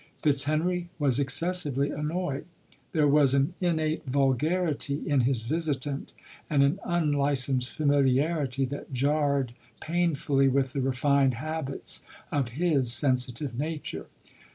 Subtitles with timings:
[0.23, 2.45] Fitz henry was excessively annoyed.
[2.91, 6.13] There was an innate vulgarity in his visitant,
[6.49, 12.01] and an unli censed familiarity that jarred painfully with the refined habits
[12.31, 14.07] of his sensitive nature.